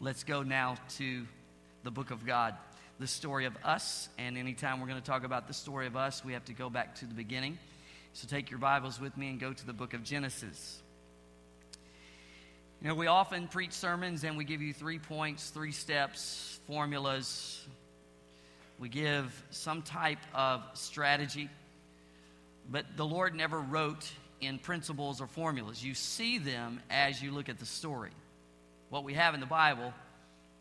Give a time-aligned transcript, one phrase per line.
[0.00, 1.26] let's go now to
[1.82, 2.54] the book of God,
[2.98, 4.08] the story of us.
[4.18, 6.70] And anytime we're going to talk about the story of us, we have to go
[6.70, 7.58] back to the beginning.
[8.12, 10.80] So take your Bibles with me and go to the book of Genesis.
[12.80, 17.66] You know, we often preach sermons and we give you three points, three steps, formulas.
[18.78, 21.48] We give some type of strategy.
[22.70, 24.08] But the Lord never wrote
[24.40, 25.82] in principles or formulas.
[25.82, 28.12] You see them as you look at the story.
[28.90, 29.92] What we have in the Bible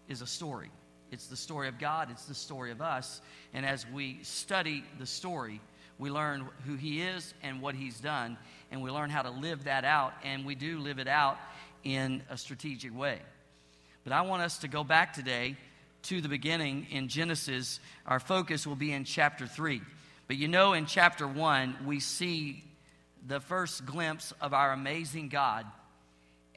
[0.10, 0.70] is a story.
[1.12, 3.22] It's the story of God, it's the story of us.
[3.54, 5.62] And as we study the story,
[5.98, 8.38] we learn who He is and what He's done,
[8.72, 11.38] and we learn how to live that out, and we do live it out
[11.84, 13.20] in a strategic way.
[14.04, 15.56] But I want us to go back today
[16.04, 17.80] to the beginning in Genesis.
[18.06, 19.82] Our focus will be in chapter 3.
[20.28, 22.64] But you know, in chapter 1, we see
[23.26, 25.66] the first glimpse of our amazing God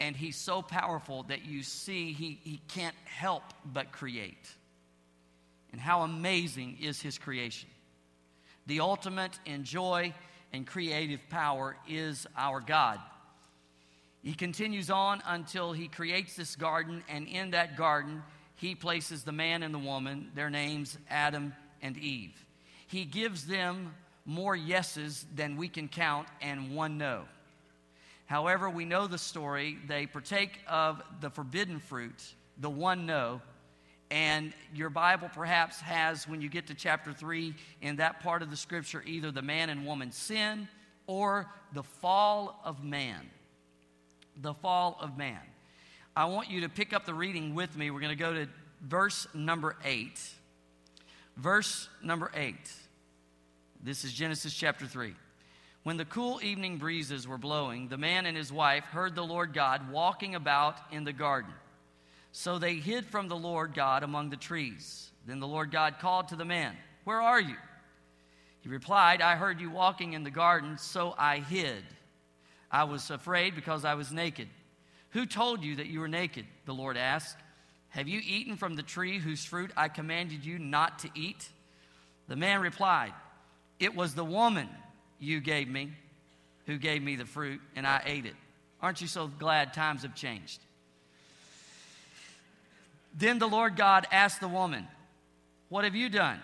[0.01, 4.49] and he's so powerful that you see he, he can't help but create.
[5.73, 7.69] And how amazing is his creation.
[8.67, 10.15] The ultimate in joy
[10.53, 12.99] and creative power is our God.
[14.23, 18.23] He continues on until he creates this garden, and in that garden,
[18.57, 22.45] he places the man and the woman, their names Adam and Eve.
[22.87, 23.95] He gives them
[24.27, 27.25] more yeses than we can count and one no.
[28.31, 29.77] However, we know the story.
[29.89, 33.41] They partake of the forbidden fruit, the one no.
[34.13, 38.51] And your Bible perhaps has, when you get to chapter 3, in that part of
[38.51, 40.69] the scripture, either the man and woman sin
[41.09, 43.29] or the fall of man.
[44.41, 45.41] The fall of man.
[46.15, 47.91] I want you to pick up the reading with me.
[47.91, 48.47] We're going to go to
[48.81, 50.21] verse number 8.
[51.37, 52.55] Verse number 8.
[53.83, 55.17] This is Genesis chapter 3.
[55.83, 59.55] When the cool evening breezes were blowing, the man and his wife heard the Lord
[59.55, 61.53] God walking about in the garden.
[62.33, 65.11] So they hid from the Lord God among the trees.
[65.27, 67.57] Then the Lord God called to the man, Where are you?
[68.61, 71.83] He replied, I heard you walking in the garden, so I hid.
[72.71, 74.49] I was afraid because I was naked.
[75.11, 76.45] Who told you that you were naked?
[76.67, 77.39] The Lord asked.
[77.89, 81.49] Have you eaten from the tree whose fruit I commanded you not to eat?
[82.29, 83.13] The man replied,
[83.81, 84.69] It was the woman
[85.21, 85.93] you gave me,
[86.67, 88.35] who gave me the fruit, and I ate it.
[88.83, 90.61] Aren't you so glad times have changed?
[93.15, 94.89] Then the Lord God asked the woman,
[95.69, 96.41] What have you done?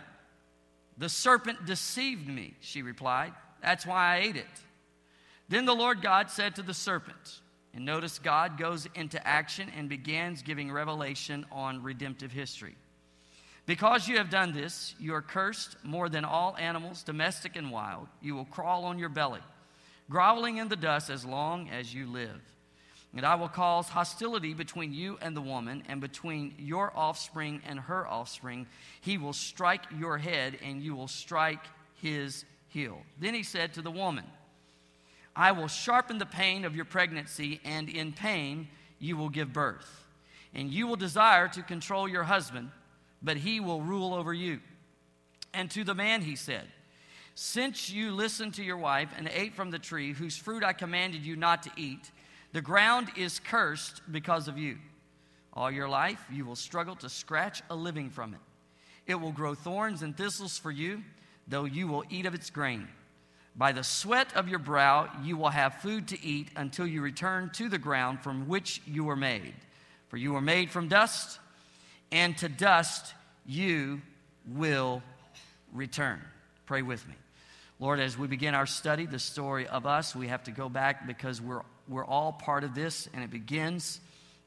[0.98, 3.32] The serpent deceived me, she replied.
[3.62, 4.46] That's why I ate it.
[5.48, 7.40] Then the Lord God said to the serpent,
[7.74, 12.74] and notice God goes into action and begins giving revelation on redemptive history.
[13.66, 18.06] Because you have done this, you are cursed more than all animals, domestic and wild.
[18.22, 19.40] You will crawl on your belly,
[20.08, 22.40] groveling in the dust as long as you live.
[23.16, 27.80] And I will cause hostility between you and the woman, and between your offspring and
[27.80, 28.66] her offspring.
[29.00, 31.64] He will strike your head, and you will strike
[32.00, 32.98] his heel.
[33.18, 34.24] Then he said to the woman,
[35.34, 38.68] I will sharpen the pain of your pregnancy, and in pain
[39.00, 40.06] you will give birth.
[40.54, 42.70] And you will desire to control your husband
[43.22, 44.60] but he will rule over you.
[45.54, 46.66] And to the man he said,
[47.34, 51.24] Since you listened to your wife and ate from the tree whose fruit I commanded
[51.24, 52.10] you not to eat,
[52.52, 54.78] the ground is cursed because of you.
[55.52, 58.40] All your life you will struggle to scratch a living from it.
[59.06, 61.02] It will grow thorns and thistles for you,
[61.48, 62.88] though you will eat of its grain.
[63.56, 67.50] By the sweat of your brow you will have food to eat until you return
[67.54, 69.54] to the ground from which you were made.
[70.08, 71.38] For you were made from dust
[72.12, 73.14] and to dust
[73.46, 74.00] you
[74.46, 75.02] will
[75.72, 76.20] return.
[76.66, 77.14] Pray with me.
[77.78, 81.06] Lord, as we begin our study, the story of us, we have to go back
[81.06, 84.00] because we're, we're all part of this, and it begins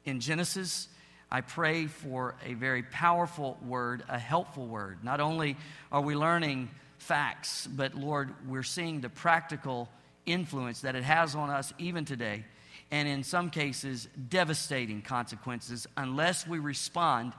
[0.04, 0.88] in Genesis.
[1.30, 5.04] I pray for a very powerful word, a helpful word.
[5.04, 5.56] Not only
[5.92, 9.88] are we learning facts, but Lord, we're seeing the practical
[10.26, 12.44] influence that it has on us even today,
[12.90, 17.32] and in some cases, devastating consequences unless we respond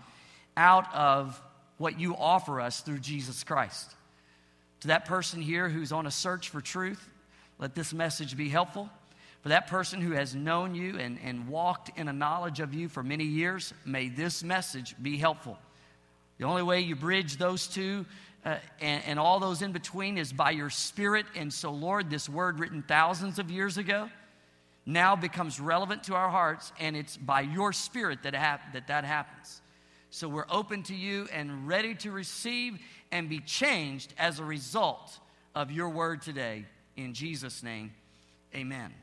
[0.55, 1.41] out of
[1.77, 3.95] what you offer us through Jesus Christ.
[4.81, 7.09] To that person here who's on a search for truth,
[7.59, 8.89] let this message be helpful.
[9.43, 12.87] For that person who has known you and, and walked in a knowledge of you
[12.87, 15.57] for many years, may this message be helpful.
[16.37, 18.05] The only way you bridge those two
[18.43, 21.25] uh, and, and all those in between is by your spirit.
[21.35, 24.09] And so, Lord, this word written thousands of years ago
[24.85, 29.03] now becomes relevant to our hearts, and it's by your spirit that hap- that, that
[29.03, 29.61] happens.
[30.09, 32.79] So we're open to you and ready to receive
[33.11, 35.19] and be changed as a result
[35.55, 36.65] of your word today.
[36.97, 37.93] In Jesus' name,
[38.53, 38.93] amen.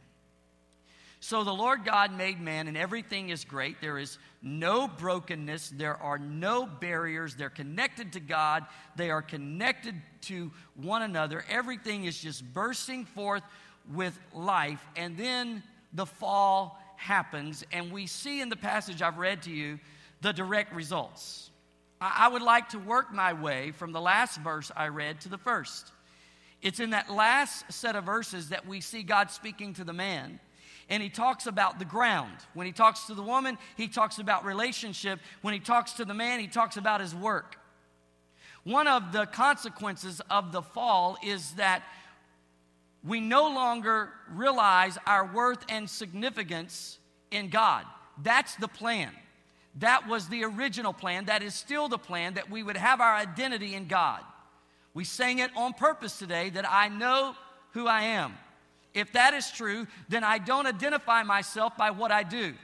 [1.20, 3.80] So the Lord God made man, and everything is great.
[3.80, 7.34] There is no brokenness, there are no barriers.
[7.34, 11.44] They're connected to God, they are connected to one another.
[11.48, 13.42] Everything is just bursting forth
[13.92, 14.84] with life.
[14.96, 15.62] And then
[15.92, 19.78] the fall happens, and we see in the passage I've read to you
[20.20, 21.50] the direct results.
[22.00, 25.38] I would like to work my way from the last verse I read to the
[25.38, 25.90] first.
[26.62, 30.40] It's in that last set of verses that we see God speaking to the man
[30.90, 32.32] and he talks about the ground.
[32.54, 35.20] When he talks to the woman, he talks about relationship.
[35.42, 37.56] When he talks to the man, he talks about his work.
[38.64, 41.82] One of the consequences of the fall is that
[43.08, 46.98] we no longer realize our worth and significance
[47.30, 47.86] in God.
[48.22, 49.10] That's the plan.
[49.76, 51.24] That was the original plan.
[51.24, 54.20] That is still the plan that we would have our identity in God.
[54.92, 57.34] We sang it on purpose today that I know
[57.72, 58.34] who I am.
[58.92, 62.54] If that is true, then I don't identify myself by what I do.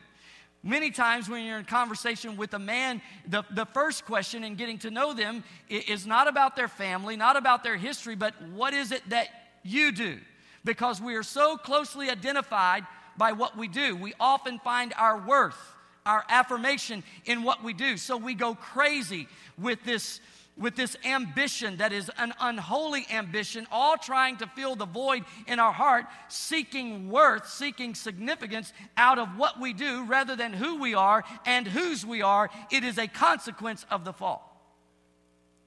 [0.63, 4.79] Many times when you're in conversation with a man, the, the first question in getting
[4.79, 8.93] to know them is not about their family, not about their history, but what is
[8.93, 9.29] it that
[9.63, 10.19] you do?
[10.65, 12.85] Because we are so closely identified
[13.17, 13.97] by what we do.
[13.97, 15.59] We often find our worth,
[16.07, 17.97] our affirmation in what we do.
[17.97, 19.29] So we go crazy
[19.59, 20.21] with this
[20.57, 25.59] with this ambition that is an unholy ambition, all trying to fill the void in
[25.59, 30.95] our heart, seeking worth, seeking significance out of what we do rather than who we
[30.95, 32.51] are and whose we are.
[32.71, 34.51] It is a consequence of the fall.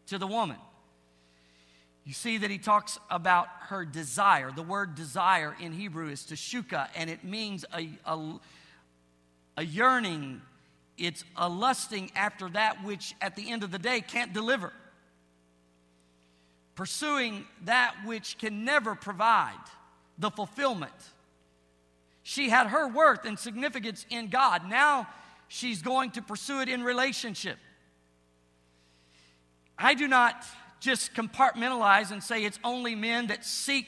[0.08, 0.56] To the woman,
[2.08, 4.50] you see that he talks about her desire.
[4.50, 8.40] The word desire in Hebrew is teshuka, and it means a, a,
[9.58, 10.42] a yearning
[10.98, 14.74] it's a lusting after that which at the end of the day can't deliver.
[16.76, 19.60] Pursuing that which can never provide
[20.18, 20.94] the fulfillment.
[22.24, 24.68] She had her worth and significance in God.
[24.68, 25.08] Now
[25.50, 27.58] she's going to pursue it in relationship.
[29.78, 30.44] I do not
[30.80, 33.88] just compartmentalize and say it's only men that seek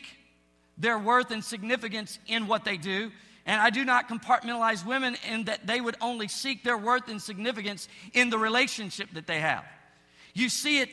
[0.78, 3.12] their worth and significance in what they do.
[3.46, 7.22] And I do not compartmentalize women in that they would only seek their worth and
[7.22, 9.66] significance in the relationship that they have.
[10.34, 10.90] You see it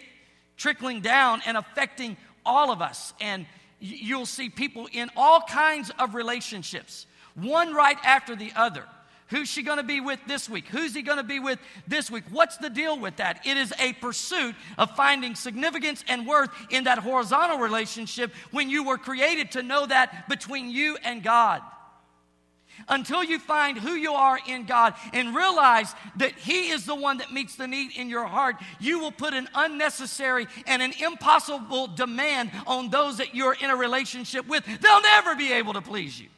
[0.57, 3.13] trickling down and affecting all of us.
[3.21, 3.47] And
[3.79, 8.85] you'll see people in all kinds of relationships, one right after the other.
[9.29, 10.69] Who's she going to be with this week?
[10.69, 11.59] Who's he going to be with
[11.89, 12.25] this week?
[12.31, 13.45] What's the deal with that?
[13.45, 18.85] It is a pursuit of finding significance and worth in that horizontal relationship when you
[18.85, 21.63] were created to know that between you and God
[22.89, 27.19] until you find who you are in God and realize that He is the one
[27.19, 31.87] that meets the need in your heart, you will put an unnecessary and an impossible
[31.89, 34.65] demand on those that you're in a relationship with.
[34.81, 36.29] They'll never be able to please you.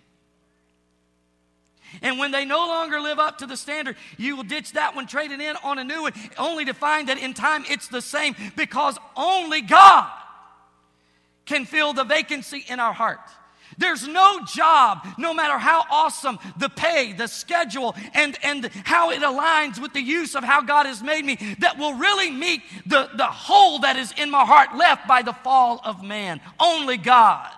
[2.02, 5.06] And when they no longer live up to the standard, you will ditch that one,
[5.06, 8.02] trade it in on a new one, only to find that in time it's the
[8.02, 10.11] same because only God
[11.46, 13.20] can fill the vacancy in our heart.
[13.76, 19.20] There's no job, no matter how awesome the pay, the schedule, and, and how it
[19.20, 23.11] aligns with the use of how God has made me, that will really meet the,
[23.14, 26.40] the hole that is in my heart left by the fall of man.
[26.58, 27.50] Only God.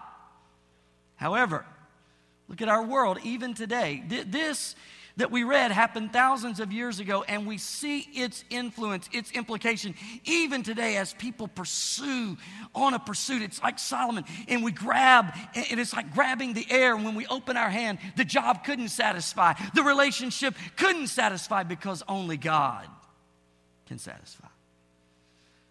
[1.17, 1.65] However,
[2.51, 4.03] look at our world, even today.
[4.27, 4.75] This
[5.17, 9.95] that we read happened thousands of years ago, and we see its influence, its implication,
[10.25, 12.37] even today as people pursue
[12.75, 13.43] on a pursuit.
[13.43, 16.97] It's like Solomon, and we grab, and it's like grabbing the air.
[16.97, 22.37] When we open our hand, the job couldn't satisfy, the relationship couldn't satisfy because only
[22.37, 22.87] God
[23.87, 24.49] can satisfy.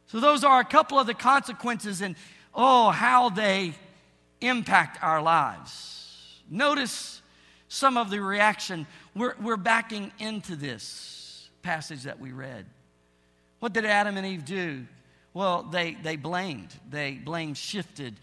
[0.07, 2.15] So, those are a couple of the consequences, and
[2.53, 3.73] oh, how they
[4.41, 6.08] impact our lives.
[6.49, 7.21] Notice
[7.67, 12.65] some of the reaction we're, we're backing into this passage that we read.
[13.59, 14.85] What did Adam and Eve do?
[15.33, 16.73] Well, they, they blamed.
[16.89, 18.15] They blame shifted.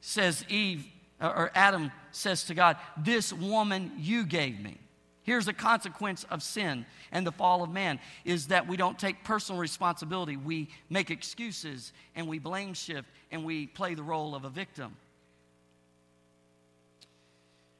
[0.00, 0.84] Says Eve,
[1.20, 4.78] or Adam says to God, This woman you gave me.
[5.22, 9.24] Here's the consequence of sin and the fall of man is that we don't take
[9.24, 10.36] personal responsibility.
[10.36, 14.96] We make excuses and we blame shift and we play the role of a victim.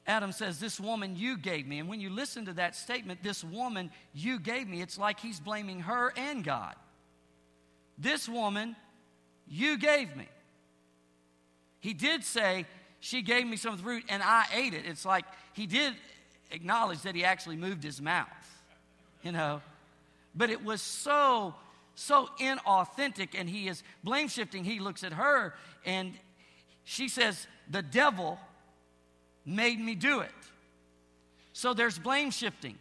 [0.07, 1.79] Adam says, This woman you gave me.
[1.79, 5.39] And when you listen to that statement, this woman you gave me, it's like he's
[5.39, 6.75] blaming her and God.
[7.97, 8.75] This woman
[9.47, 10.27] you gave me.
[11.79, 12.65] He did say,
[12.99, 14.85] She gave me some of the fruit and I ate it.
[14.85, 15.93] It's like he did
[16.51, 18.27] acknowledge that he actually moved his mouth,
[19.23, 19.61] you know.
[20.35, 21.55] But it was so,
[21.95, 24.63] so inauthentic and he is blame shifting.
[24.63, 26.13] He looks at her and
[26.83, 28.39] she says, The devil
[29.45, 30.31] made me do it.
[31.53, 32.77] So there's blame shifting.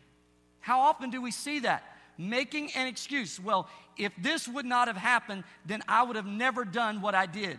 [0.61, 1.83] How often do we see that?
[2.17, 3.39] Making an excuse.
[3.39, 7.27] Well, if this would not have happened, then I would have never done what I
[7.27, 7.59] did.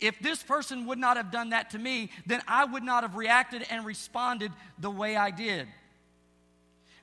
[0.00, 3.16] If this person would not have done that to me, then I would not have
[3.16, 5.68] reacted and responded the way I did.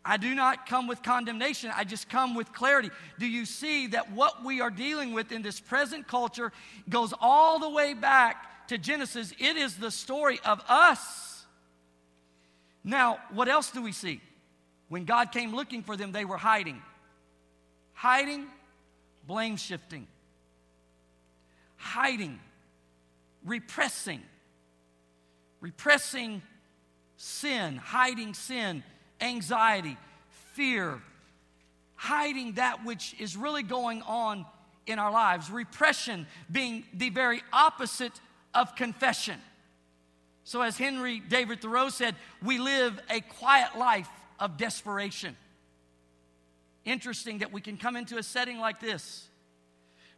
[0.04, 2.90] I do not come with condemnation, I just come with clarity.
[3.20, 6.52] Do you see that what we are dealing with in this present culture
[6.90, 9.32] goes all the way back to Genesis?
[9.40, 11.31] It is the story of us.
[12.84, 14.22] Now, what else do we see?
[14.90, 16.82] When God came looking for them, they were hiding.
[17.94, 18.48] Hiding,
[19.28, 20.08] blame shifting.
[21.78, 22.40] Hiding,
[23.46, 24.22] repressing.
[25.62, 26.42] Repressing
[27.18, 28.84] sin, hiding sin
[29.22, 29.98] anxiety,
[30.54, 31.02] fear,
[31.96, 34.46] hiding that which is really going on
[34.88, 38.20] in our lives, repression being the very opposite
[38.54, 39.40] of confession.
[40.44, 45.36] So, as Henry David Thoreau said, we live a quiet life of desperation.
[46.84, 49.28] Interesting that we can come into a setting like this.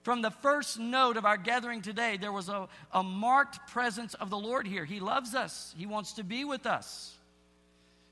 [0.03, 4.29] From the first note of our gathering today, there was a, a marked presence of
[4.29, 4.85] the Lord here.
[4.85, 7.15] He loves us, He wants to be with us.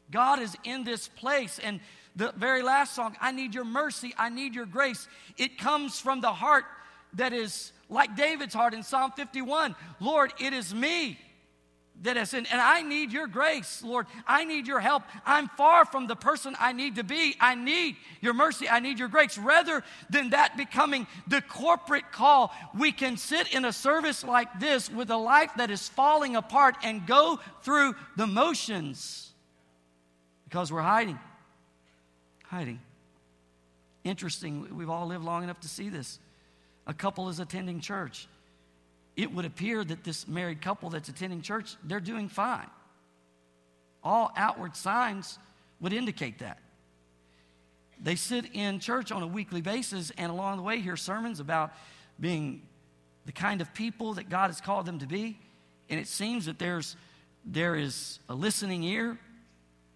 [0.10, 1.60] God is in this place.
[1.60, 1.80] And
[2.16, 6.20] the very last song, I need your mercy, I need your grace, it comes from
[6.20, 6.66] the heart
[7.14, 11.18] that is like David's heart in Psalm 51 Lord, it is me
[12.02, 14.08] that has sinned, and I need your grace, Lord.
[14.26, 15.04] I need your help.
[15.26, 17.36] I'm far from the person I need to be.
[17.40, 18.68] I need your mercy.
[18.68, 19.38] I need your grace.
[19.38, 24.90] Rather than that becoming the corporate call, we can sit in a service like this
[24.90, 29.32] with a life that is falling apart and go through the motions
[30.46, 31.20] because we're hiding.
[32.46, 32.80] Hiding.
[34.04, 36.20] Interesting, we've all lived long enough to see this.
[36.88, 38.28] A couple is attending church.
[39.22, 42.70] It would appear that this married couple that's attending church, they're doing fine.
[44.04, 45.38] All outward signs
[45.80, 46.58] would indicate that.
[48.02, 51.72] They sit in church on a weekly basis and along the way hear sermons about
[52.20, 52.64] being
[53.28, 55.38] the kind of people that God has called them to be.
[55.88, 56.96] And it seems that there's
[57.46, 59.20] there is a listening ear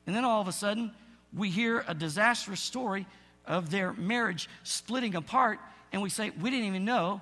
[0.05, 0.91] and then all of a sudden,
[1.33, 3.07] we hear a disastrous story
[3.45, 5.59] of their marriage splitting apart,
[5.91, 7.21] and we say, We didn't even know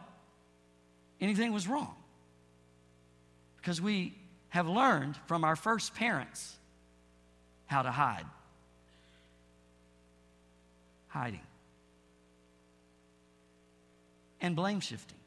[1.24, 1.96] anything was wrong.
[3.58, 4.14] Because we
[4.50, 6.56] have learned from our first parents
[7.66, 8.26] how to hide.
[11.08, 11.40] Hiding.
[14.42, 15.18] And blame shifting.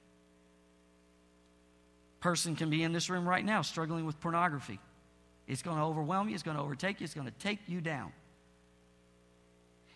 [2.20, 4.78] Person can be in this room right now struggling with pornography.
[5.48, 7.80] It's going to overwhelm you, it's going to overtake you, it's going to take you
[7.80, 8.12] down.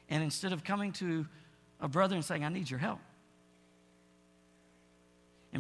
[0.08, 1.26] And instead of coming to
[1.80, 3.00] a brother and saying, I need your help,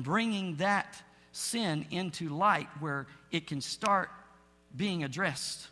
[0.00, 1.02] and bringing that
[1.32, 4.08] sin into light where it can start
[4.74, 5.68] being addressed,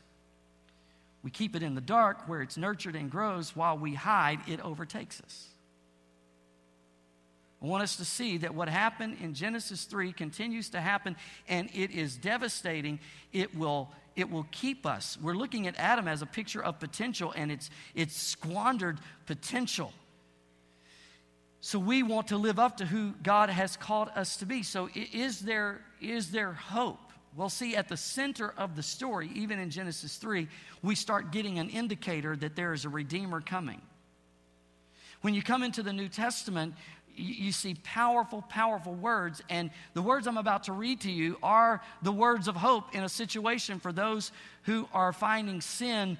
[1.23, 3.57] we keep it in the dark where it's nurtured and grows.
[3.57, 5.49] While we hide, it overtakes us.
[7.63, 11.17] I want us to see that what happened in Genesis 3 continues to happen,
[11.49, 13.01] and it is devastating.
[13.33, 15.17] It will it will keep us.
[15.23, 19.93] We're looking at Adam as a picture of potential and it's, it's squandered potential.
[21.61, 24.62] So we want to live up to who God has called us to be.
[24.62, 27.00] So is there, is there hope?
[27.37, 30.49] Well, see, at the center of the story, even in Genesis 3,
[30.83, 33.83] we start getting an indicator that there is a Redeemer coming.
[35.21, 36.75] When you come into the New Testament,
[37.17, 39.43] you see powerful, powerful words.
[39.50, 43.03] And the words I'm about to read to you are the words of hope in
[43.03, 44.31] a situation for those
[44.62, 46.19] who are finding sin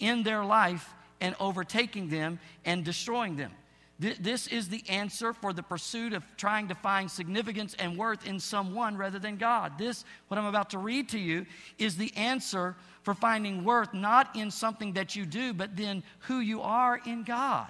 [0.00, 3.52] in their life and overtaking them and destroying them.
[4.00, 8.40] This is the answer for the pursuit of trying to find significance and worth in
[8.40, 9.76] someone rather than God.
[9.76, 11.44] This, what I'm about to read to you,
[11.76, 16.40] is the answer for finding worth not in something that you do, but then who
[16.40, 17.68] you are in God.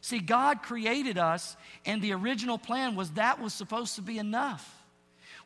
[0.00, 4.79] See, God created us, and the original plan was that was supposed to be enough.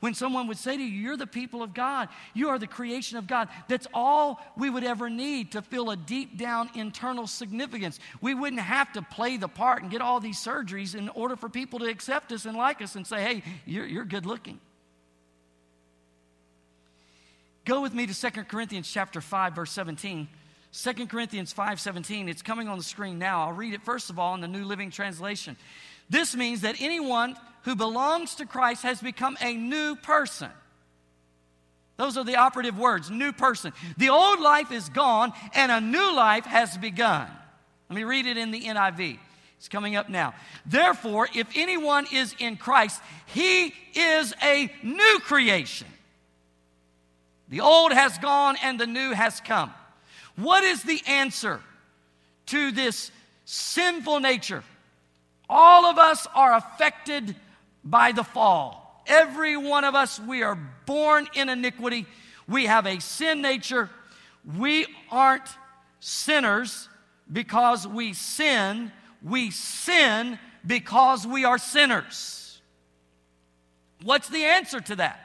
[0.00, 3.18] When someone would say to you, You're the people of God, you are the creation
[3.18, 7.98] of God, that's all we would ever need to feel a deep down internal significance.
[8.20, 11.48] We wouldn't have to play the part and get all these surgeries in order for
[11.48, 14.60] people to accept us and like us and say, Hey, you're, you're good looking.
[17.64, 20.28] Go with me to 2 Corinthians chapter 5, verse 17.
[20.74, 22.28] 2 Corinthians 5:17.
[22.28, 23.42] It's coming on the screen now.
[23.42, 25.56] I'll read it first of all in the New Living Translation.
[26.10, 30.50] This means that anyone who belongs to Christ has become a new person.
[31.96, 33.72] Those are the operative words, new person.
[33.96, 37.28] The old life is gone and a new life has begun.
[37.88, 39.18] Let me read it in the NIV.
[39.56, 40.34] It's coming up now.
[40.66, 45.86] Therefore, if anyone is in Christ, he is a new creation.
[47.48, 49.72] The old has gone and the new has come.
[50.36, 51.60] What is the answer
[52.46, 53.10] to this
[53.44, 54.64] sinful nature?
[55.48, 57.36] All of us are affected
[57.84, 59.04] by the fall.
[59.06, 62.06] Every one of us, we are born in iniquity.
[62.48, 63.90] We have a sin nature.
[64.58, 65.48] We aren't
[66.00, 66.88] sinners
[67.30, 68.92] because we sin.
[69.22, 72.60] We sin because we are sinners.
[74.02, 75.20] What's the answer to that?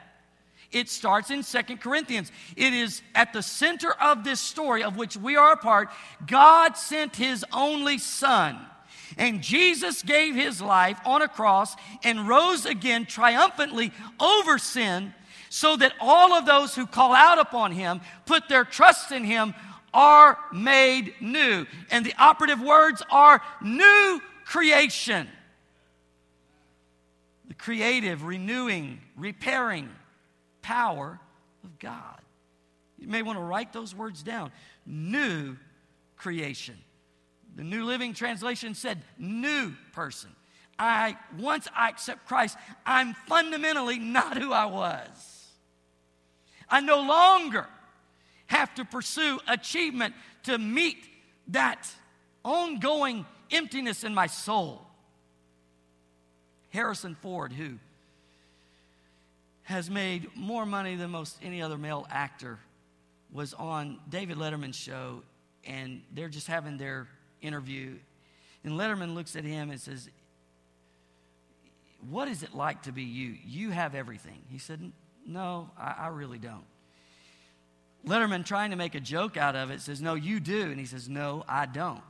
[0.72, 2.30] It starts in Second Corinthians.
[2.56, 5.90] It is at the center of this story of which we are a part.
[6.26, 8.58] God sent his only son.
[9.20, 15.12] And Jesus gave his life on a cross and rose again triumphantly over sin
[15.50, 19.52] so that all of those who call out upon him, put their trust in him,
[19.92, 21.66] are made new.
[21.90, 25.28] And the operative words are new creation.
[27.48, 29.90] The creative, renewing, repairing
[30.62, 31.20] power
[31.62, 32.22] of God.
[32.98, 34.50] You may want to write those words down.
[34.86, 35.58] New
[36.16, 36.78] creation.
[37.60, 40.30] The New Living Translation said, new person.
[40.78, 45.48] I once I accept Christ, I'm fundamentally not who I was.
[46.70, 47.66] I no longer
[48.46, 50.14] have to pursue achievement
[50.44, 51.04] to meet
[51.48, 51.86] that
[52.46, 54.80] ongoing emptiness in my soul.
[56.70, 57.74] Harrison Ford, who
[59.64, 62.58] has made more money than most any other male actor,
[63.30, 65.22] was on David Letterman's show,
[65.66, 67.06] and they're just having their
[67.42, 67.96] interview.
[68.64, 70.08] And Letterman looks at him and says,
[72.08, 73.36] What is it like to be you?
[73.44, 74.42] You have everything.
[74.48, 74.92] He said,
[75.26, 76.64] No, I, I really don't.
[78.06, 80.62] Letterman, trying to make a joke out of it, says, No, you do.
[80.62, 82.02] And he says, No, I don't.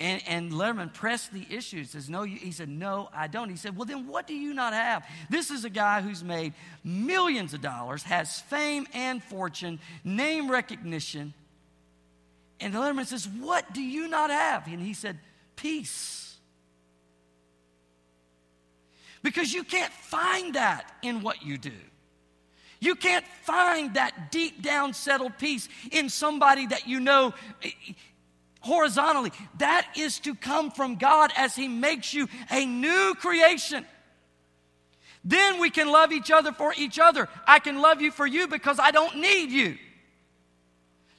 [0.00, 1.78] And, and Letterman pressed the issue.
[1.78, 3.48] He says, No, he said, No, I don't.
[3.48, 5.06] He said, Well, then what do you not have?
[5.30, 11.34] This is a guy who's made millions of dollars, has fame and fortune, name recognition.
[12.62, 14.66] And the Letterman says, What do you not have?
[14.68, 15.18] And he said,
[15.56, 16.36] Peace.
[19.22, 21.72] Because you can't find that in what you do.
[22.80, 27.32] You can't find that deep down settled peace in somebody that you know
[27.62, 27.70] eh,
[28.60, 29.30] horizontally.
[29.58, 33.84] That is to come from God as He makes you a new creation.
[35.24, 37.28] Then we can love each other for each other.
[37.46, 39.78] I can love you for you because I don't need you.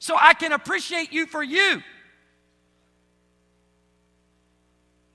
[0.04, 1.82] So I can appreciate you for you.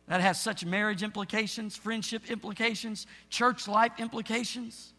[0.06, 4.94] That has such marriage implications, friendship implications, church life implications.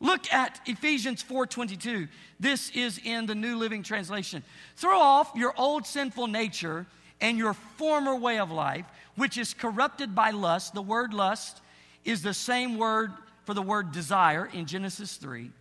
[0.00, 2.08] Look at Ephesians 4:22.
[2.40, 4.42] This is in the New Living Translation.
[4.76, 6.86] Throw off your old sinful nature
[7.20, 10.72] and your former way of life, which is corrupted by lust.
[10.72, 11.60] The word lust
[12.06, 13.12] is the same word
[13.44, 15.52] for the word desire in Genesis 3.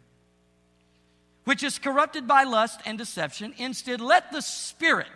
[1.45, 3.53] Which is corrupted by lust and deception.
[3.58, 5.08] Instead, let the Spirit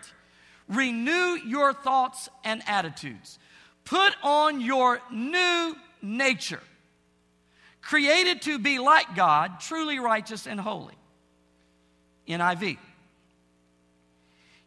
[0.67, 3.37] renew your thoughts and attitudes.
[3.83, 6.61] Put on your new nature
[7.89, 10.93] created to be like God, truly righteous and holy.
[12.27, 12.77] NIV.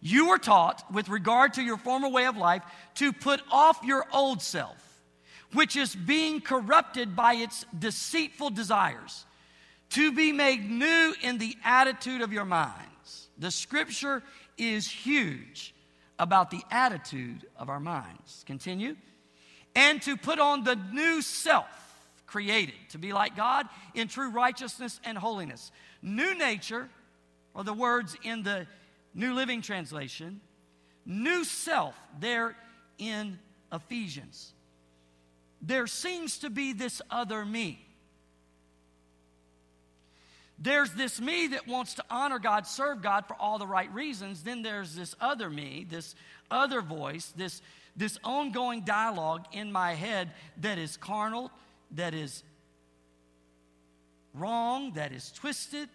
[0.01, 2.63] You were taught, with regard to your former way of life,
[2.97, 5.01] to put off your old self,
[5.53, 9.25] which is being corrupted by its deceitful desires,
[9.93, 13.29] to be made new in the attitude of your minds.
[13.39, 14.23] The scripture
[14.57, 15.75] is huge
[16.19, 18.45] about the attitude of our minds.
[18.47, 18.97] Continue.
[19.75, 21.67] And to put on the new self
[22.27, 25.71] created to be like God in true righteousness and holiness.
[26.01, 26.89] New nature,
[27.55, 28.67] or the words in the
[29.15, 30.41] New Living Translation,
[31.05, 32.57] new self there
[32.99, 33.39] in
[33.73, 34.55] Ephesians.
[35.61, 37.85] There seems to be this other me.
[40.63, 44.45] There's this me that wants to honor God, serve God for all the right reasons.
[44.45, 46.15] Then there's this other me, this
[46.53, 47.61] other voice, this,
[47.97, 51.51] this ongoing dialogue in my head that is carnal,
[51.97, 52.45] that is
[54.35, 55.89] wrong, that is twisted.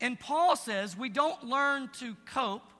[0.00, 2.70] And Paul says we don't learn to cope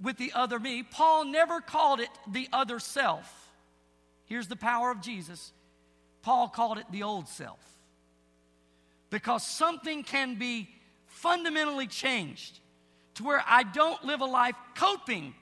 [0.00, 0.84] with the other me.
[0.84, 3.50] Paul never called it the other self.
[4.26, 5.52] Here's the power of Jesus.
[6.26, 7.60] Paul called it the old self.
[9.10, 10.68] Because something can be
[11.06, 12.58] fundamentally changed
[13.14, 15.36] to where I don't live a life coping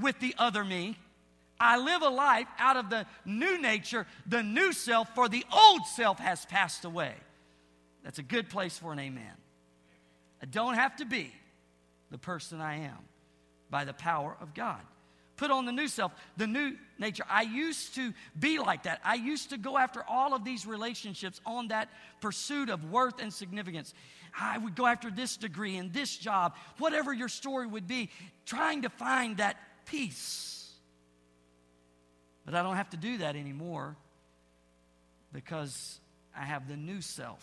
[0.00, 0.96] with the other me,
[1.60, 5.84] I live a life out of the new nature, the new self, for the old
[5.84, 7.12] self has passed away.
[8.02, 9.34] That's a good place for an amen.
[10.42, 11.34] I don't have to be
[12.10, 12.96] the person I am
[13.68, 14.80] by the power of God.
[15.40, 17.24] Put on the new self, the new nature.
[17.28, 19.00] I used to be like that.
[19.02, 21.88] I used to go after all of these relationships on that
[22.20, 23.94] pursuit of worth and significance.
[24.38, 28.10] I would go after this degree and this job, whatever your story would be,
[28.44, 30.70] trying to find that peace.
[32.44, 33.96] But I don't have to do that anymore
[35.32, 36.00] because
[36.36, 37.42] I have the new self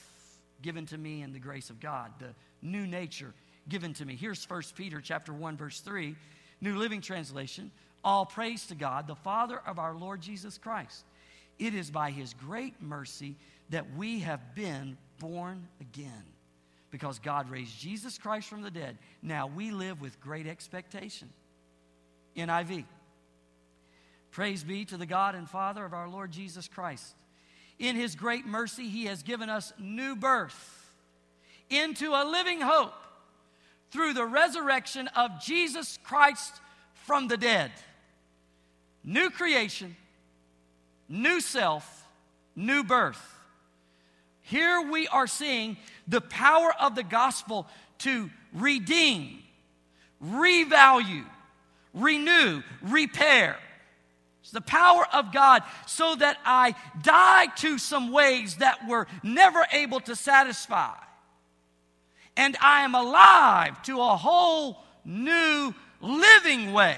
[0.61, 3.33] given to me in the grace of God, the new nature
[3.67, 4.15] given to me.
[4.15, 6.15] Here's 1 Peter chapter 1 verse 3,
[6.61, 7.71] New Living Translation.
[8.03, 11.03] All praise to God, the Father of our Lord Jesus Christ.
[11.59, 13.35] It is by his great mercy
[13.69, 16.23] that we have been born again.
[16.89, 18.97] Because God raised Jesus Christ from the dead.
[19.21, 21.29] Now we live with great expectation.
[22.35, 22.85] NIV.
[24.31, 27.15] Praise be to the God and Father of our Lord Jesus Christ.
[27.79, 30.93] In his great mercy, he has given us new birth
[31.69, 32.93] into a living hope
[33.91, 36.53] through the resurrection of Jesus Christ
[37.05, 37.71] from the dead.
[39.09, 39.95] New creation,
[41.07, 42.05] new self,
[42.57, 43.39] new birth.
[44.41, 45.77] Here we are seeing
[46.09, 47.67] the power of the gospel
[47.99, 49.43] to redeem,
[50.21, 51.23] revalue,
[51.93, 53.55] renew, repair.
[54.41, 59.65] It's the power of God so that I die to some ways that were never
[59.71, 60.95] able to satisfy.
[62.35, 66.97] And I am alive to a whole new living way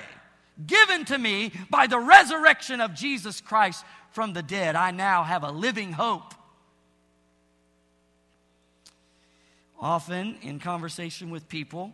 [0.65, 4.75] given to me by the resurrection of Jesus Christ from the dead.
[4.75, 6.33] I now have a living hope.
[9.79, 11.93] Often in conversation with people,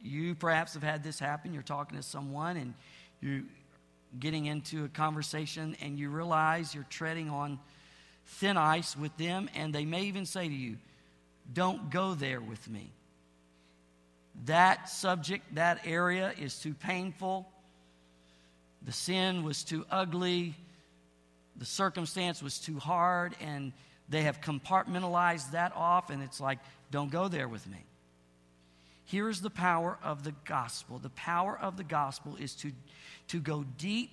[0.00, 1.54] you perhaps have had this happen.
[1.54, 2.74] You're talking to someone and
[3.20, 3.42] you're
[4.18, 7.60] getting into a conversation and you realize you're treading on
[8.26, 10.76] thin ice with them, and they may even say to you,
[11.52, 12.90] Don't go there with me.
[14.46, 17.48] That subject, that area is too painful.
[18.84, 20.54] The sin was too ugly.
[21.56, 23.72] The circumstance was too hard, and
[24.08, 26.58] they have compartmentalized that off, and it's like,
[26.90, 27.84] Don't go there with me.
[29.04, 30.98] Here is the power of the gospel.
[30.98, 32.72] The power of the gospel is to
[33.28, 34.10] to go deep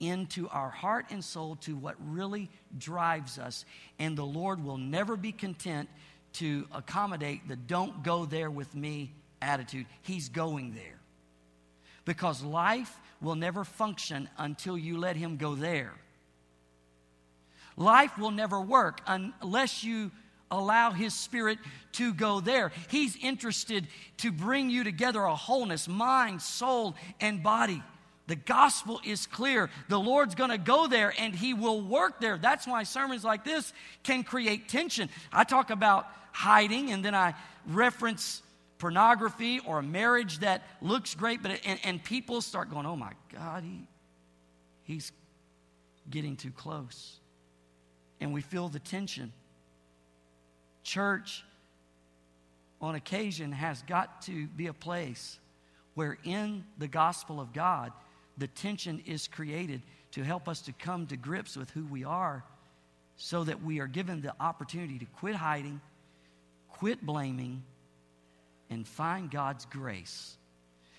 [0.00, 3.64] into our heart and soul to what really drives us.
[3.98, 5.88] And the Lord will never be content
[6.34, 9.86] to accommodate the don't go there with me attitude.
[10.02, 11.01] He's going there.
[12.04, 15.92] Because life will never function until you let Him go there.
[17.76, 20.10] Life will never work unless you
[20.50, 21.58] allow His Spirit
[21.92, 22.72] to go there.
[22.88, 23.86] He's interested
[24.18, 27.82] to bring you together a wholeness, mind, soul, and body.
[28.26, 29.70] The gospel is clear.
[29.88, 32.38] The Lord's going to go there and He will work there.
[32.38, 35.08] That's why sermons like this can create tension.
[35.32, 37.34] I talk about hiding and then I
[37.66, 38.42] reference
[38.82, 43.12] pornography or a marriage that looks great, but and, and people start going, oh my
[43.32, 43.86] God, he,
[44.82, 45.12] he's
[46.10, 47.20] getting too close.
[48.20, 49.32] And we feel the tension.
[50.82, 51.44] Church,
[52.80, 55.38] on occasion, has got to be a place
[55.94, 57.92] where in the gospel of God,
[58.36, 62.42] the tension is created to help us to come to grips with who we are
[63.16, 65.80] so that we are given the opportunity to quit hiding,
[66.68, 67.62] quit blaming,
[68.72, 70.36] and find God's grace.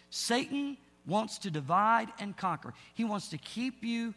[0.10, 4.14] Satan wants to divide and conquer, he wants to keep you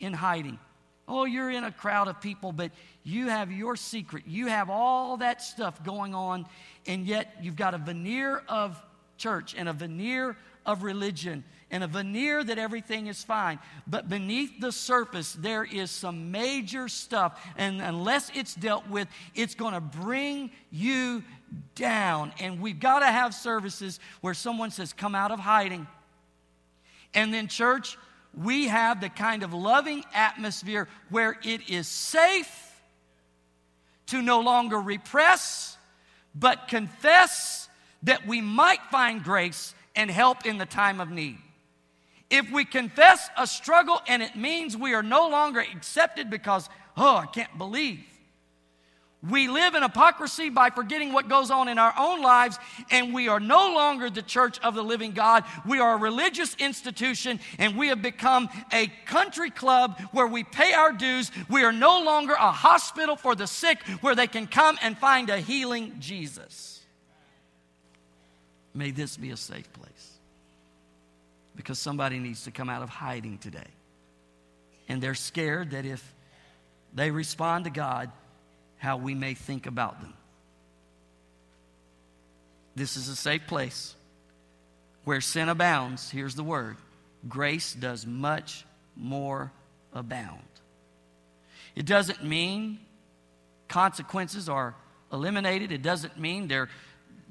[0.00, 0.58] in hiding.
[1.06, 2.70] Oh, you're in a crowd of people, but
[3.02, 4.24] you have your secret.
[4.26, 6.46] You have all that stuff going on,
[6.86, 8.80] and yet you've got a veneer of
[9.18, 13.58] church and a veneer of religion and a veneer that everything is fine.
[13.86, 17.40] But beneath the surface, there is some major stuff.
[17.56, 21.22] And unless it's dealt with, it's going to bring you
[21.74, 22.32] down.
[22.40, 25.86] And we've got to have services where someone says, Come out of hiding.
[27.14, 27.96] And then, church,
[28.34, 32.80] we have the kind of loving atmosphere where it is safe
[34.06, 35.76] to no longer repress,
[36.34, 37.68] but confess
[38.02, 41.38] that we might find grace and help in the time of need.
[42.30, 47.16] If we confess a struggle and it means we are no longer accepted because, oh,
[47.16, 48.04] I can't believe.
[49.28, 52.58] We live in hypocrisy by forgetting what goes on in our own lives,
[52.90, 55.44] and we are no longer the church of the living God.
[55.66, 60.72] We are a religious institution, and we have become a country club where we pay
[60.72, 61.30] our dues.
[61.50, 65.28] We are no longer a hospital for the sick where they can come and find
[65.28, 66.80] a healing Jesus.
[68.72, 70.18] May this be a safe place
[71.56, 73.68] because somebody needs to come out of hiding today.
[74.88, 76.14] And they're scared that if
[76.94, 78.10] they respond to God,
[78.80, 80.14] how we may think about them.
[82.74, 83.94] This is a safe place
[85.04, 86.10] where sin abounds.
[86.10, 86.76] Here's the word
[87.28, 88.64] grace does much
[88.96, 89.52] more
[89.92, 90.40] abound.
[91.76, 92.78] It doesn't mean
[93.68, 94.74] consequences are
[95.12, 95.72] eliminated.
[95.72, 96.70] It doesn't mean there,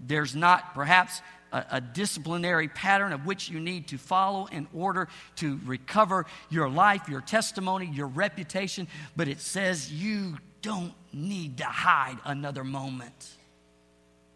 [0.05, 1.19] there's not perhaps
[1.51, 5.07] a, a, disciplinary pattern of which you need to follow in order
[5.37, 11.65] to recover your life, your testimony, your reputation, but it says you don't need to
[11.65, 13.29] hide another moment,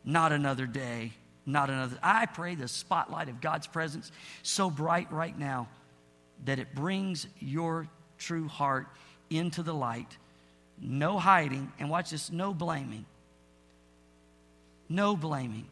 [0.03, 1.13] not another day,
[1.45, 1.97] not another.
[2.01, 5.67] I pray the spotlight of God's presence so bright right now
[6.45, 8.88] that it brings your true heart
[9.29, 10.17] into the light.
[10.79, 13.05] No hiding, and watch this no blaming.
[14.89, 15.67] No blaming.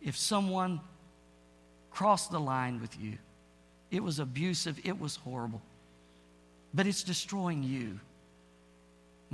[0.00, 0.80] If someone
[1.90, 3.18] crossed the line with you,
[3.90, 5.62] it was abusive, it was horrible,
[6.72, 8.00] but it's destroying you.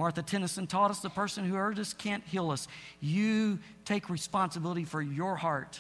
[0.01, 2.67] Martha Tennyson taught us the person who hurt us can't heal us.
[3.03, 5.79] You take responsibility for your heart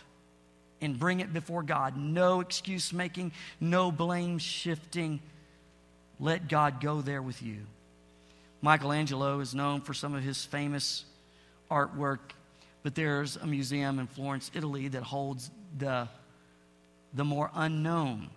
[0.83, 1.97] and bring it before God.
[1.97, 5.21] No excuse making, no blame shifting.
[6.19, 7.61] Let God go there with you.
[8.61, 11.07] Michelangelo is known for some of his famous
[11.71, 12.19] artwork,
[12.83, 16.07] but there's a museum in Florence, Italy that holds the,
[17.15, 18.29] the more unknown.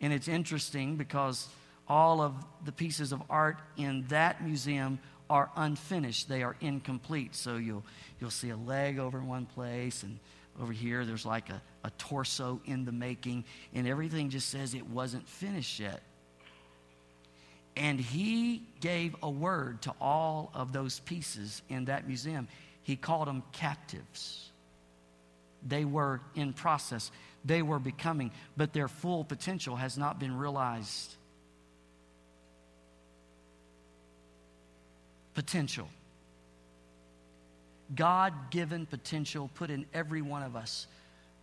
[0.00, 1.46] And it's interesting because
[1.90, 6.28] all of the pieces of art in that museum are unfinished.
[6.28, 7.34] They are incomplete.
[7.34, 7.84] So you'll,
[8.20, 10.20] you'll see a leg over in one place, and
[10.60, 14.88] over here there's like a, a torso in the making, and everything just says it
[14.88, 16.00] wasn't finished yet.
[17.76, 22.46] And he gave a word to all of those pieces in that museum.
[22.82, 24.50] He called them captives.
[25.66, 27.10] They were in process,
[27.44, 31.16] they were becoming, but their full potential has not been realized.
[35.34, 35.88] Potential.
[37.94, 40.86] God given potential put in every one of us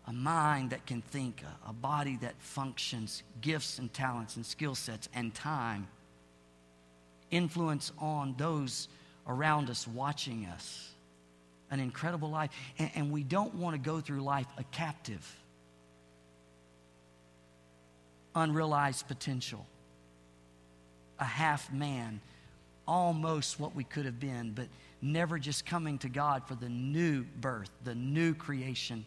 [0.07, 4.73] a mind that can think, a, a body that functions, gifts and talents and skill
[4.73, 5.87] sets and time,
[7.29, 8.87] influence on those
[9.27, 10.89] around us watching us.
[11.69, 12.51] An incredible life.
[12.79, 15.29] And, and we don't want to go through life a captive,
[18.33, 19.65] unrealized potential,
[21.19, 22.21] a half man
[22.87, 24.67] almost what we could have been, but
[25.01, 29.05] never just coming to God for the new birth, the new creation,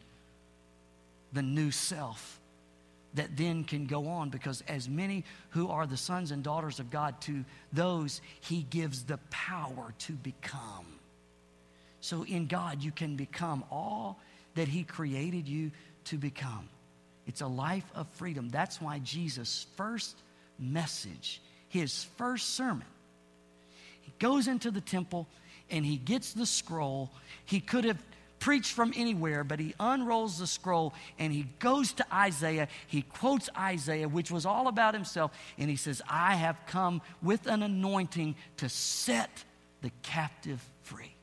[1.33, 2.41] the new self
[3.15, 6.91] that then can go on because as many who are the sons and daughters of
[6.91, 10.87] God to those he gives the power to become.
[12.01, 14.21] So in God you can become all
[14.55, 15.73] that he created you
[16.05, 16.69] to become.
[17.27, 18.49] It's a life of freedom.
[18.49, 20.17] That's why Jesus' first
[20.59, 22.87] message, his first sermon
[24.21, 25.27] goes into the temple
[25.69, 27.11] and he gets the scroll.
[27.45, 28.01] He could have
[28.39, 32.69] preached from anywhere, but he unrolls the scroll and he goes to Isaiah.
[32.87, 37.47] He quotes Isaiah, which was all about himself, and he says, I have come with
[37.47, 39.45] an anointing to set
[39.83, 41.15] the captive free.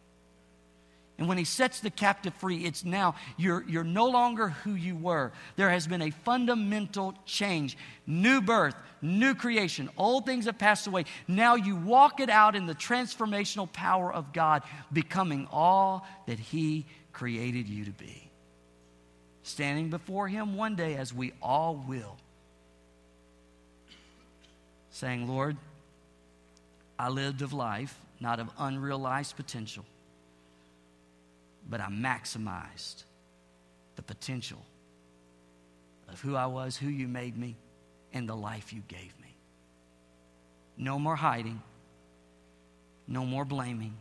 [1.17, 4.95] And when he sets the captive free, it's now you're, you're no longer who you
[4.95, 5.31] were.
[5.55, 7.75] There has been a fundamental change,
[8.05, 9.89] new birth, new creation.
[9.97, 11.05] Old things have passed away.
[11.27, 14.61] Now you walk it out in the transformational power of God,
[14.93, 18.29] becoming all that he created you to be.
[19.41, 22.17] Standing before him one day, as we all will,
[24.91, 25.57] saying, Lord,
[26.99, 29.83] I lived of life, not of unrealized potential
[31.69, 33.03] but I maximized
[33.95, 34.63] the potential
[36.07, 37.57] of who I was, who you made me,
[38.13, 39.35] and the life you gave me.
[40.77, 41.61] No more hiding,
[43.07, 43.95] no more blaming,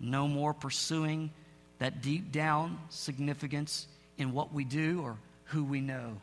[0.00, 1.30] no more pursuing
[1.78, 6.20] that deep down significance in what we do or who we know,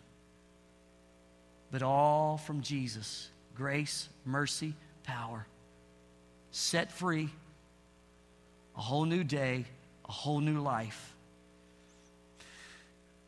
[1.71, 5.47] but all from Jesus grace, mercy, power.
[6.51, 7.29] Set free,
[8.77, 9.65] a whole new day
[10.08, 11.13] a whole new life.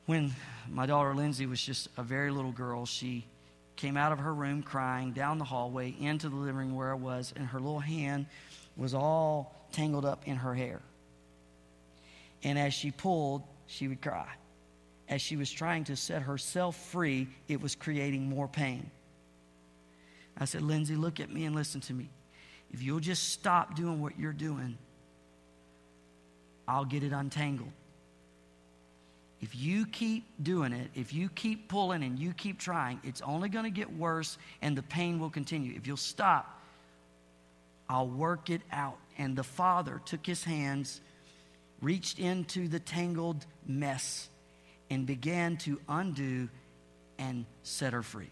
[0.06, 0.34] When
[0.70, 3.26] my daughter Lindsay was just a very little girl, she
[3.76, 6.96] came out of her room crying down the hallway into the living room where I
[6.96, 8.26] was, and her little hand
[8.76, 10.82] was all tangled up in her hair.
[12.44, 14.28] And as she pulled, she would cry.
[15.10, 18.90] As she was trying to set herself free, it was creating more pain.
[20.38, 22.10] I said, Lindsay, look at me and listen to me.
[22.72, 24.78] If you'll just stop doing what you're doing,
[26.68, 27.72] I'll get it untangled.
[29.40, 33.50] If you keep doing it, if you keep pulling and you keep trying, it's only
[33.50, 35.76] going to get worse and the pain will continue.
[35.76, 36.60] If you'll stop,
[37.88, 38.98] I'll work it out.
[39.18, 41.02] And the father took his hands,
[41.82, 44.30] reached into the tangled mess,
[44.90, 46.50] and began to undo
[47.20, 48.32] and set her free.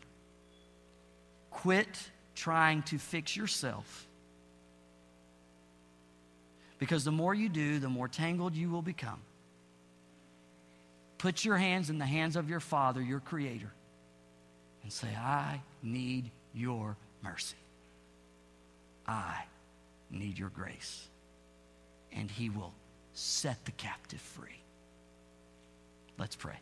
[1.51, 4.04] Quit trying to fix yourself.
[6.77, 9.21] Because the more you do, the more tangled you will become.
[11.17, 13.71] Put your hands in the hands of your Father, your Creator,
[14.83, 17.55] and say, I need your mercy.
[19.07, 19.43] I
[20.11, 21.07] need your grace.
[22.11, 22.73] And He will
[23.13, 24.61] set the captive free.
[26.17, 26.59] Let's pray.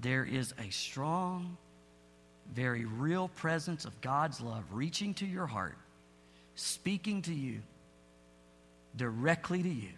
[0.00, 1.56] There is a strong,
[2.52, 5.76] very real presence of God's love reaching to your heart,
[6.54, 7.62] speaking to you,
[8.96, 9.92] directly to you.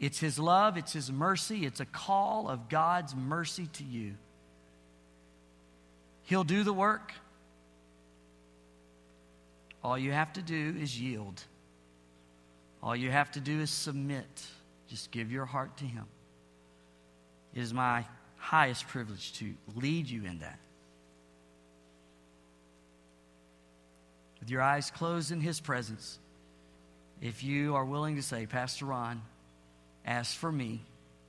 [0.00, 4.14] It's His love, it's His mercy, it's a call of God's mercy to you.
[6.22, 7.12] He'll do the work.
[9.82, 11.42] All you have to do is yield.
[12.82, 14.46] All you have to do is submit.
[14.88, 16.04] Just give your heart to Him.
[17.54, 18.04] It is my
[18.38, 20.58] highest privilege to lead you in that.
[24.40, 26.18] With your eyes closed in His presence,
[27.20, 29.20] if you are willing to say, Pastor Ron,
[30.04, 30.80] as for me,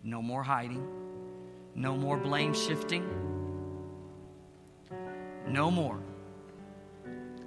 [0.04, 0.88] no more hiding,
[1.76, 3.06] no more blame shifting,
[5.48, 6.00] no more,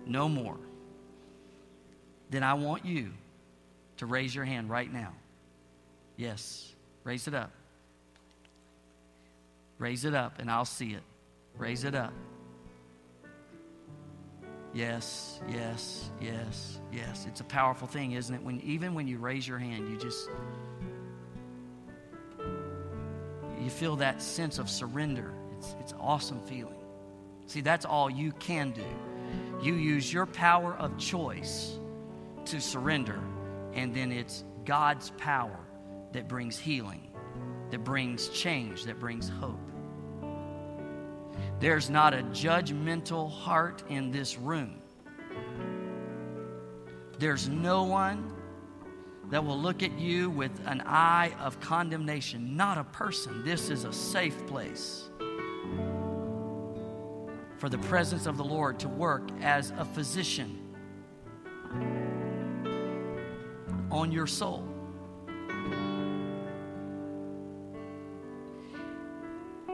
[0.05, 0.59] no more,
[2.31, 3.13] then I want you
[3.99, 5.13] to raise your hand right now.
[6.17, 6.73] Yes,
[7.05, 7.53] raise it up.
[9.83, 11.03] Raise it up, and I'll see it.
[11.59, 12.13] Raise it up.
[14.73, 17.27] Yes, yes, yes, yes.
[17.29, 18.41] It's a powerful thing, isn't it?
[18.45, 20.31] When even when you raise your hand, you just
[23.61, 25.35] you feel that sense of surrender.
[25.59, 26.79] It's, it's an awesome feeling.
[27.47, 28.87] See, that's all you can do.
[29.65, 31.77] You use your power of choice
[32.45, 33.19] to surrender,
[33.73, 35.59] and then it's God's power
[36.13, 37.11] that brings healing,
[37.73, 39.59] that brings change, that brings hope.
[41.63, 44.81] There's not a judgmental heart in this room.
[47.21, 48.35] There's no one
[49.31, 52.57] that will look at you with an eye of condemnation.
[52.57, 53.45] Not a person.
[53.45, 55.09] This is a safe place
[57.59, 60.59] for the presence of the Lord to work as a physician
[63.89, 64.72] on your soul.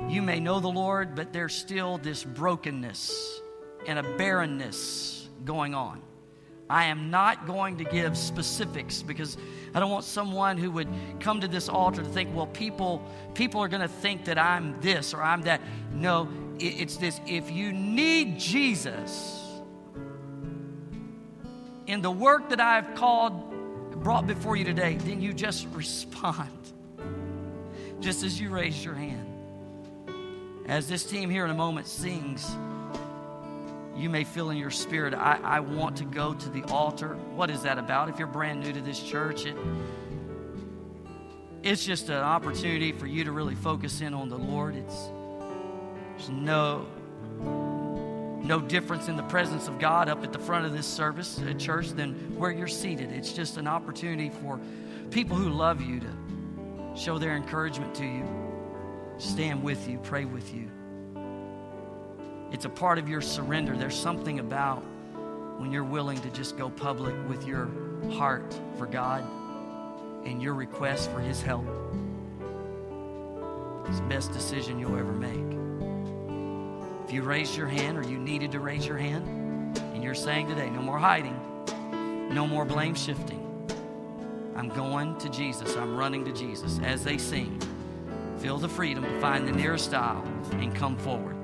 [0.09, 3.43] You may know the Lord, but there's still this brokenness
[3.87, 6.01] and a barrenness going on.
[6.71, 9.37] I am not going to give specifics because
[9.75, 10.89] I don't want someone who would
[11.21, 13.03] come to this altar to think, well, people,
[13.35, 15.61] people are going to think that I'm this or I'm that.
[15.93, 17.21] No, it's this.
[17.27, 19.43] If you need Jesus
[21.87, 26.51] in the work that I've called, brought before you today, then you just respond.
[28.01, 29.28] Just as you raised your hand.
[30.69, 32.47] As this team here in a moment sings,
[33.97, 37.15] you may feel in your spirit, I, I want to go to the altar.
[37.35, 38.11] What is that about?
[38.11, 39.57] If you're brand new to this church, it,
[41.63, 44.77] it's just an opportunity for you to really focus in on the Lord.
[44.77, 45.11] It's
[46.17, 46.87] there's no
[48.43, 51.59] no difference in the presence of God up at the front of this service at
[51.59, 53.11] church than where you're seated.
[53.11, 54.61] It's just an opportunity for
[55.11, 58.48] people who love you to show their encouragement to you,
[59.19, 60.71] stand with you, pray with you.
[62.51, 63.77] It's a part of your surrender.
[63.77, 64.83] There's something about
[65.59, 67.69] when you're willing to just go public with your
[68.13, 69.25] heart for God
[70.25, 71.67] and your request for His help.
[73.87, 75.59] It's the best decision you'll ever make.
[77.05, 80.49] If you raised your hand or you needed to raise your hand and you're saying
[80.49, 81.39] today, no more hiding,
[82.33, 83.45] no more blame shifting.
[84.55, 85.77] I'm going to Jesus.
[85.77, 86.79] I'm running to Jesus.
[86.83, 87.61] As they sing,
[88.39, 91.38] feel the freedom to find the nearest aisle and come forward.